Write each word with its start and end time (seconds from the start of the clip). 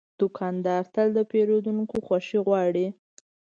دوکاندار 0.21 0.83
تل 0.93 1.07
د 1.17 1.19
پیرودونکو 1.31 1.95
خوښي 2.05 2.39
غواړي. 2.47 2.87